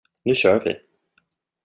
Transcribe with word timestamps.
Nu 0.23 0.35
kör 0.35 0.59
vi. 0.65 0.81